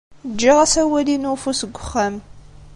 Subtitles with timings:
[0.31, 2.15] Ǧǧiɣ asawal-inu n ufus deg uxxam.